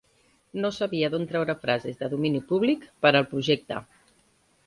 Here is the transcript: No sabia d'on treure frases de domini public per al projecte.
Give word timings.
No 0.61 0.69
sabia 0.77 1.09
d'on 1.15 1.27
treure 1.33 1.55
frases 1.65 1.99
de 2.01 2.09
domini 2.15 2.41
public 2.53 2.87
per 3.07 3.11
al 3.21 3.27
projecte. 3.35 3.79